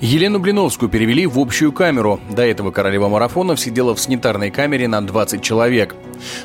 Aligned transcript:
Елену 0.00 0.38
Блиновскую 0.38 0.90
перевели 0.90 1.26
в 1.26 1.38
общую 1.38 1.72
камеру. 1.72 2.20
До 2.30 2.42
этого 2.42 2.70
королева 2.70 3.08
марафонов 3.08 3.58
сидела 3.58 3.94
в 3.94 4.00
санитарной 4.00 4.50
камере 4.50 4.88
на 4.88 5.00
20 5.00 5.40
человек. 5.40 5.96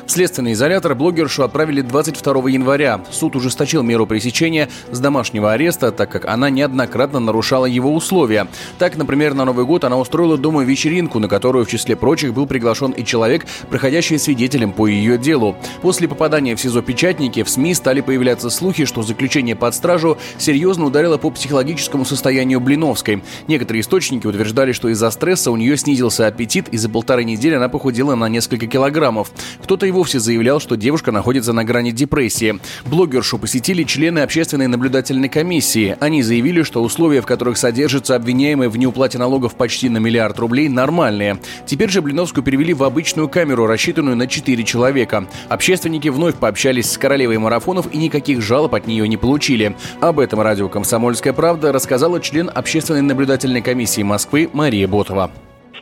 В 0.06 0.10
следственный 0.10 0.52
изолятор 0.52 0.94
блогершу 0.94 1.42
отправили 1.42 1.82
22 1.82 2.48
января. 2.50 3.00
Суд 3.10 3.36
ужесточил 3.36 3.82
меру 3.82 4.06
пресечения 4.06 4.70
с 4.90 4.98
домашнего 5.00 5.52
ареста, 5.52 5.92
так 5.92 6.10
как 6.10 6.24
она 6.24 6.48
неоднократно 6.48 7.20
нарушала 7.20 7.66
его 7.66 7.94
условия. 7.94 8.46
Так, 8.78 8.96
например, 8.96 9.34
на 9.34 9.44
Новый 9.44 9.66
год 9.66 9.84
она 9.84 9.98
устроила 9.98 10.38
дома 10.38 10.62
вечеринку, 10.64 11.18
на 11.18 11.28
которую 11.28 11.66
в 11.66 11.68
числе 11.68 11.94
прочих 11.94 12.32
был 12.32 12.46
приглашен 12.46 12.92
и 12.92 13.04
человек, 13.04 13.46
проходящий 13.68 14.18
свидетелем 14.18 14.72
по 14.72 14.86
ее 14.86 15.18
делу. 15.18 15.56
После 15.82 16.08
попадания 16.08 16.56
в 16.56 16.60
СИЗО 16.60 16.80
печатники 16.80 17.42
в 17.42 17.50
СМИ 17.50 17.74
стали 17.74 18.00
появляться 18.00 18.48
слухи, 18.48 18.86
что 18.86 19.02
заключение 19.02 19.56
под 19.56 19.74
стражу 19.74 20.16
серьезно 20.38 20.86
ударило 20.86 21.18
по 21.18 21.30
психологическому 21.30 22.04
состоянию 22.04 22.60
Блиновской. 22.60 23.22
Некоторые 23.48 23.80
источники 23.80 24.26
утверждали, 24.26 24.72
что 24.72 24.88
из-за 24.88 25.10
стресса 25.10 25.50
у 25.50 25.56
нее 25.56 25.76
снизился 25.76 26.26
аппетит, 26.26 26.68
и 26.68 26.76
за 26.76 26.88
полторы 26.88 27.24
недели 27.24 27.54
она 27.54 27.68
похудела 27.68 28.14
на 28.14 28.28
несколько 28.28 28.66
килограммов. 28.66 29.32
Кто-то 29.62 29.86
и 29.86 29.90
вовсе 29.90 30.20
заявлял, 30.20 30.60
что 30.60 30.76
девушка 30.76 31.12
находится 31.12 31.52
на 31.52 31.64
грани 31.64 31.90
депрессии. 31.90 32.60
Блогершу 32.86 33.38
посетили 33.38 33.82
члены 33.84 34.20
общественной 34.20 34.68
наблюдательной 34.68 35.28
комиссии. 35.28 35.96
Они 36.00 36.22
заявили, 36.22 36.62
что 36.62 36.82
условия, 36.82 37.20
в 37.20 37.26
которых 37.26 37.56
содержится 37.56 38.14
обвиняемый 38.14 38.68
в 38.68 38.76
неуплате 38.76 39.18
налогов 39.18 39.54
почти 39.56 39.88
на 39.88 39.98
миллиард 39.98 40.38
рублей, 40.38 40.68
нормальные. 40.68 41.40
Теперь 41.66 41.90
же 41.90 42.00
Блиновскую 42.02 42.44
перевели 42.44 42.74
в 42.74 42.84
обычную 42.84 43.28
камеру, 43.28 43.66
рассчитанную 43.66 44.16
на 44.16 44.26
4 44.26 44.62
человека. 44.64 45.26
Общественники 45.48 46.08
вновь 46.08 46.36
пообщались 46.36 46.90
с 46.90 46.98
королевой 46.98 47.38
марафонов 47.38 47.92
и 47.92 47.98
никаких 47.98 48.40
жалоб 48.40 48.74
от 48.74 48.86
нее 48.86 49.08
не 49.08 49.16
получили. 49.16 49.76
Об 50.00 50.20
этом 50.20 50.40
радио 50.40 50.68
«Комсомольская 50.68 51.32
правда» 51.32 51.72
рассказала 51.72 52.20
член 52.20 52.50
общественной 52.52 53.02
наблюдательной 53.02 53.31
комиссии 53.62 54.02
Москвы 54.02 54.48
Мария 54.52 54.86
Ботова. 54.88 55.30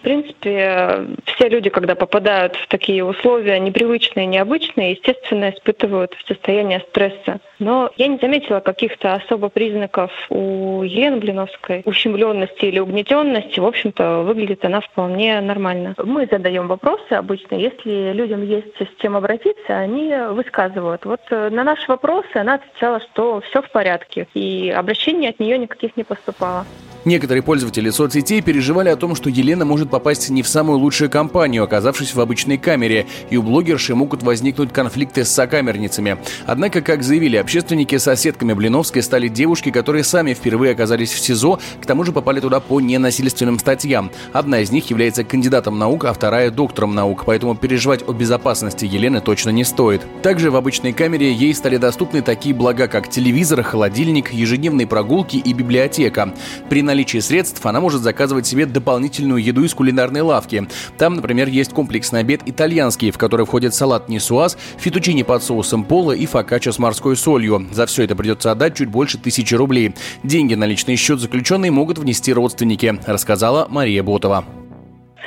В 0.00 0.02
принципе, 0.02 1.08
все 1.26 1.48
люди, 1.48 1.68
когда 1.68 1.94
попадают 1.94 2.56
в 2.56 2.68
такие 2.68 3.04
условия 3.04 3.60
непривычные, 3.60 4.24
необычные, 4.24 4.92
естественно, 4.92 5.50
испытывают 5.50 6.16
состояние 6.26 6.80
стресса. 6.88 7.40
Но 7.58 7.90
я 7.98 8.06
не 8.06 8.16
заметила 8.16 8.60
каких-то 8.60 9.12
особо 9.12 9.50
признаков 9.50 10.10
у 10.30 10.82
Елены 10.82 11.18
Блиновской, 11.18 11.82
ущемленности 11.84 12.64
или 12.64 12.78
угнетенности. 12.78 13.60
В 13.60 13.66
общем-то, 13.66 14.22
выглядит 14.22 14.64
она 14.64 14.80
вполне 14.80 15.38
нормально. 15.42 15.94
Мы 16.02 16.26
задаем 16.30 16.66
вопросы 16.66 17.12
обычно. 17.12 17.56
Если 17.56 18.12
людям 18.14 18.42
есть 18.42 18.80
с 18.80 19.02
чем 19.02 19.18
обратиться, 19.18 19.76
они 19.76 20.14
высказывают. 20.30 21.04
Вот 21.04 21.20
э, 21.28 21.50
на 21.50 21.62
наши 21.62 21.84
вопросы 21.88 22.36
она 22.36 22.54
отвечала, 22.54 23.00
что 23.00 23.42
все 23.42 23.60
в 23.60 23.70
порядке. 23.70 24.28
И 24.32 24.70
обращений 24.74 25.28
от 25.28 25.40
нее 25.40 25.58
никаких 25.58 25.94
не 25.98 26.04
поступало. 26.04 26.64
Некоторые 27.04 27.42
пользователи 27.42 27.88
соцсетей 27.88 28.42
переживали 28.42 28.90
о 28.90 28.96
том, 28.96 29.14
что 29.14 29.30
Елена 29.30 29.64
может 29.64 29.88
попасть 29.88 30.28
не 30.28 30.42
в 30.42 30.48
самую 30.48 30.78
лучшую 30.78 31.08
компанию, 31.08 31.64
оказавшись 31.64 32.14
в 32.14 32.20
обычной 32.20 32.58
камере, 32.58 33.06
и 33.30 33.38
у 33.38 33.42
блогерши 33.42 33.94
могут 33.94 34.22
возникнуть 34.22 34.72
конфликты 34.72 35.24
с 35.24 35.30
сокамерницами. 35.30 36.18
Однако, 36.46 36.82
как 36.82 37.02
заявили 37.02 37.36
общественники, 37.36 37.96
соседками 37.96 38.52
Блиновской 38.52 39.02
стали 39.02 39.28
девушки, 39.28 39.70
которые 39.70 40.04
сами 40.04 40.34
впервые 40.34 40.72
оказались 40.72 41.12
в 41.12 41.18
СИЗО, 41.18 41.58
к 41.80 41.86
тому 41.86 42.04
же 42.04 42.12
попали 42.12 42.40
туда 42.40 42.60
по 42.60 42.80
ненасильственным 42.80 43.58
статьям. 43.58 44.10
Одна 44.34 44.60
из 44.60 44.70
них 44.70 44.90
является 44.90 45.24
кандидатом 45.24 45.78
наук, 45.78 46.04
а 46.04 46.12
вторая– 46.12 46.50
доктором 46.50 46.94
наук, 46.94 47.24
поэтому 47.24 47.54
переживать 47.54 48.06
о 48.06 48.12
безопасности 48.12 48.84
Елены 48.84 49.22
точно 49.22 49.50
не 49.50 49.64
стоит. 49.64 50.02
Также 50.22 50.50
в 50.50 50.56
обычной 50.56 50.92
камере 50.92 51.32
ей 51.32 51.54
стали 51.54 51.78
доступны 51.78 52.20
такие 52.20 52.54
блага, 52.54 52.88
как 52.88 53.08
телевизор, 53.08 53.62
холодильник, 53.62 54.32
ежедневные 54.32 54.86
прогулки 54.86 55.36
и 55.36 55.52
библиотека. 55.54 56.34
При 56.68 56.82
наличии 56.90 57.18
средств 57.18 57.64
она 57.64 57.80
может 57.80 58.02
заказывать 58.02 58.46
себе 58.46 58.66
дополнительную 58.66 59.42
еду 59.42 59.64
из 59.64 59.74
кулинарной 59.74 60.22
лавки. 60.22 60.68
Там, 60.98 61.14
например, 61.14 61.48
есть 61.48 61.72
комплексный 61.72 62.20
обед 62.20 62.42
итальянский, 62.46 63.12
в 63.12 63.18
который 63.18 63.46
входит 63.46 63.74
салат 63.74 64.08
нисуаз, 64.08 64.58
фетучини 64.78 65.22
под 65.22 65.42
соусом 65.42 65.84
пола 65.84 66.12
и 66.12 66.26
фокаччо 66.26 66.72
с 66.72 66.78
морской 66.78 67.16
солью. 67.16 67.66
За 67.72 67.86
все 67.86 68.02
это 68.02 68.16
придется 68.16 68.50
отдать 68.50 68.76
чуть 68.76 68.88
больше 68.88 69.18
тысячи 69.18 69.54
рублей. 69.54 69.94
Деньги 70.24 70.54
на 70.54 70.64
личный 70.64 70.96
счет 70.96 71.20
заключенные 71.20 71.70
могут 71.70 71.98
внести 71.98 72.32
родственники, 72.32 72.98
рассказала 73.06 73.66
Мария 73.70 74.02
Ботова 74.02 74.44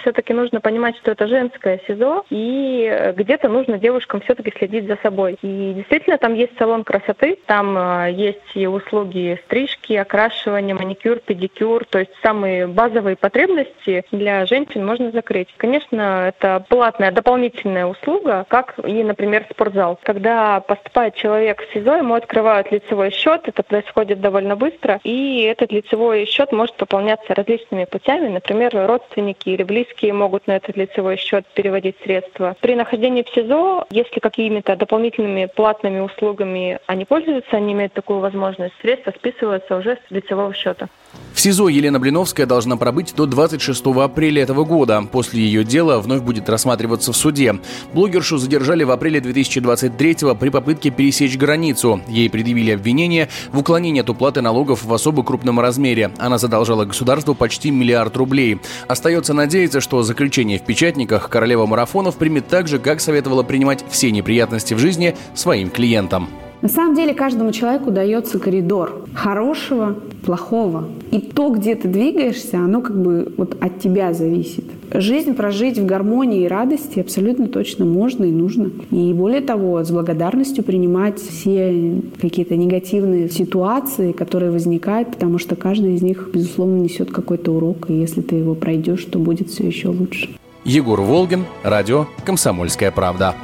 все-таки 0.04 0.34
нужно 0.34 0.62
понимать, 0.62 0.96
что 0.98 1.12
это 1.12 1.28
женское 1.28 1.82
СИЗО, 1.88 2.26
и 2.30 3.14
где-то 3.18 3.50
нужно 3.50 3.80
девушкам 3.80 4.22
все-таки 4.22 4.54
следить 4.58 4.88
за 4.88 4.98
собой. 5.02 5.38
И 5.42 5.74
действительно, 5.76 6.18
там 6.18 6.36
есть 6.36 6.56
салон 6.58 6.84
красоты, 6.84 7.40
там 7.48 7.78
э, 7.78 8.12
есть 8.12 8.40
и 8.54 8.68
услуги 8.68 9.40
стрижки, 9.46 9.94
окрашивания, 9.94 10.76
маникюр, 10.76 11.20
педикюр, 11.20 11.86
то 11.86 12.00
есть 12.00 12.12
самые 12.22 12.68
базовые 12.68 13.16
потребности 13.16 14.06
для 14.12 14.46
женщин 14.46 14.86
можно 14.86 15.12
закрыть. 15.12 15.50
Конечно, 15.58 16.26
это 16.28 16.66
платная 16.70 17.12
дополнительная 17.12 17.86
услуга, 17.86 18.46
как 18.48 18.76
и, 18.86 19.04
например, 19.04 19.46
спортзал. 19.50 20.00
Когда 20.04 20.60
поступает 20.60 21.16
человек 21.16 21.62
в 21.62 21.74
СИЗО, 21.74 21.96
ему 21.96 22.14
открывают 22.14 22.72
лицевой 22.72 23.12
счет, 23.12 23.42
это 23.46 23.64
происходит 23.64 24.22
довольно 24.22 24.56
быстро, 24.56 25.00
и 25.04 25.44
этот 25.44 25.72
лицевой 25.72 26.26
счет 26.26 26.52
может 26.52 26.76
пополняться 26.76 27.34
различными 27.34 27.86
путями, 27.86 28.28
например, 28.28 28.72
родственники 28.74 29.50
или 29.50 29.64
близкие 29.64 29.93
близкие 29.94 30.14
могут 30.14 30.48
на 30.48 30.56
этот 30.56 30.76
лицевой 30.76 31.18
счет 31.18 31.46
переводить 31.54 31.96
средства. 32.04 32.56
При 32.62 32.76
нахождении 32.76 33.24
в 33.24 33.30
СИЗО, 33.30 33.86
если 33.90 34.20
какими-то 34.20 34.76
дополнительными 34.76 35.48
платными 35.54 36.00
услугами 36.00 36.80
они 36.88 37.06
пользуются, 37.06 37.58
они 37.58 37.74
имеют 37.74 37.94
такую 37.94 38.20
возможность, 38.20 38.74
средства 38.82 39.12
списываются 39.12 39.78
уже 39.78 39.98
с 40.08 40.12
лицевого 40.12 40.54
счета. 40.54 40.88
В 41.34 41.42
СИЗО 41.42 41.68
Елена 41.68 42.00
Блиновская 42.00 42.46
должна 42.46 42.78
пробыть 42.78 43.16
до 43.16 43.26
26 43.26 43.86
апреля 43.86 44.44
этого 44.44 44.64
года. 44.66 45.04
После 45.12 45.42
ее 45.42 45.64
дела 45.64 46.00
вновь 46.00 46.22
будет 46.22 46.48
рассматриваться 46.48 47.12
в 47.12 47.18
суде. 47.18 47.60
Блогершу 47.92 48.38
задержали 48.38 48.84
в 48.84 48.92
апреле 48.92 49.20
2023 49.20 50.16
при 50.40 50.50
попытке 50.50 50.92
пересечь 50.92 51.36
границу. 51.36 52.02
Ей 52.08 52.30
предъявили 52.30 52.72
обвинение 52.72 53.30
в 53.52 53.60
уклонении 53.60 54.02
от 54.02 54.10
уплаты 54.12 54.42
налогов 54.42 54.84
в 54.84 54.94
особо 54.94 55.24
крупном 55.24 55.60
размере. 55.60 56.12
Она 56.20 56.38
задолжала 56.38 56.86
государству 56.86 57.34
почти 57.34 57.72
миллиард 57.72 58.16
рублей. 58.16 58.60
Остается 58.88 59.34
надеяться, 59.34 59.82
что 59.82 60.04
заключение 60.04 60.60
в 60.60 60.64
печатниках 60.64 61.30
королева 61.30 61.66
марафонов 61.66 62.16
примет 62.16 62.48
так 62.48 62.68
же, 62.68 62.78
как 62.78 63.02
советовала 63.02 63.42
принимать 63.42 63.84
все 63.90 64.12
неприятности 64.12 64.76
в 64.76 64.80
жизни 64.80 65.16
своим 65.34 65.72
клиентам. 65.72 66.30
На 66.64 66.70
самом 66.70 66.96
деле 66.96 67.14
каждому 67.14 67.52
человеку 67.52 67.92
дается 67.92 68.40
коридор 68.40 69.06
хорошего, 69.14 69.98
плохого. 70.26 70.86
И 71.12 71.20
то, 71.20 71.50
где 71.50 71.76
ты 71.76 71.90
двигаешься, 71.90 72.58
оно 72.58 72.80
как 72.80 72.98
бы 72.98 73.34
вот 73.36 73.58
от 73.60 73.82
тебя 73.82 74.14
зависит. 74.14 74.64
Жизнь 74.94 75.34
прожить 75.34 75.78
в 75.78 75.86
гармонии 75.86 76.46
и 76.46 76.48
радости 76.48 77.02
абсолютно 77.02 77.50
точно 77.50 77.84
можно 77.84 78.24
и 78.24 78.32
нужно. 78.32 78.72
И 78.92 79.12
более 79.12 79.42
того, 79.42 79.84
с 79.84 79.92
благодарностью 79.92 80.64
принимать 80.64 81.20
все 81.20 82.02
какие-то 82.22 82.56
негативные 82.56 83.30
ситуации, 83.30 84.14
которые 84.14 84.50
возникают, 84.50 85.12
потому 85.12 85.40
что 85.40 85.58
каждый 85.58 85.96
из 85.96 86.02
них, 86.02 86.30
безусловно, 86.34 86.78
несет 86.78 87.12
какой-то 87.12 87.52
урок. 87.52 87.90
И 87.90 87.94
если 87.94 88.22
ты 88.22 88.36
его 88.36 88.56
пройдешь, 88.56 89.04
то 89.04 89.20
будет 89.20 89.50
все 89.50 89.68
еще 89.68 89.90
лучше. 89.90 90.30
Егор 90.64 91.02
Волгин, 91.02 91.44
радио 91.64 92.06
«Комсомольская 92.24 92.92
правда». 92.92 93.36